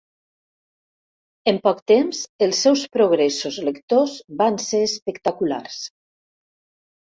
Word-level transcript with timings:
En 1.51 1.59
poc 1.67 1.83
temps 1.91 2.21
els 2.45 2.61
seus 2.67 2.85
progressos 2.97 3.59
lectors 3.69 4.17
van 4.41 4.59
ser 4.65 4.81
espectaculars. 4.89 5.79